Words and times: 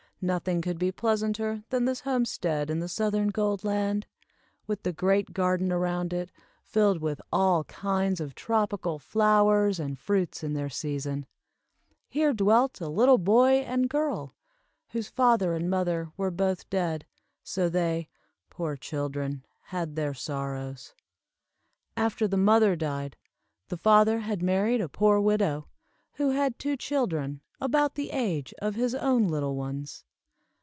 Nothing 0.23 0.61
could 0.61 0.77
be 0.77 0.91
pleasanter 0.91 1.63
than 1.71 1.85
this 1.85 2.01
homestead 2.01 2.69
in 2.69 2.79
the 2.79 2.87
southern 2.87 3.29
Gold 3.29 3.63
Land, 3.63 4.05
with 4.67 4.83
the 4.83 4.93
great 4.93 5.33
garden 5.33 5.71
around 5.71 6.13
it, 6.13 6.31
filled 6.63 7.01
with 7.01 7.19
all 7.33 7.63
kinds 7.63 8.21
of 8.21 8.35
tropical 8.35 8.99
flowers 8.99 9.79
and 9.79 9.97
fruits 9.97 10.43
in 10.43 10.53
their 10.53 10.69
season. 10.69 11.25
Here 12.07 12.33
dwelt 12.33 12.79
a 12.79 12.87
little 12.87 13.17
boy 13.17 13.61
and 13.61 13.89
girl, 13.89 14.35
whose 14.89 15.07
father 15.07 15.53
and 15.55 15.71
mother 15.71 16.11
were 16.17 16.29
both 16.29 16.69
dead, 16.69 17.07
so 17.43 17.67
they, 17.67 18.07
poor 18.51 18.75
children, 18.77 19.43
had 19.63 19.95
their 19.95 20.13
sorrows. 20.13 20.93
After 21.97 22.27
the 22.27 22.37
mother 22.37 22.75
died, 22.75 23.17
the 23.69 23.77
father 23.77 24.19
had 24.19 24.43
married 24.43 24.81
a 24.81 24.87
poor 24.87 25.19
widow, 25.19 25.67
who 26.17 26.29
had 26.29 26.59
two 26.59 26.77
children, 26.77 27.41
about 27.59 27.95
the 27.95 28.11
age 28.11 28.53
of 28.61 28.75
his 28.75 28.93
own 28.93 29.27
little 29.27 29.55
ones. 29.55 30.05